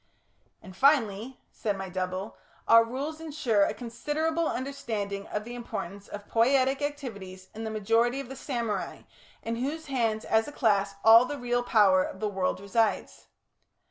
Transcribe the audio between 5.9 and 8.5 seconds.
of poietic activities in the majority of the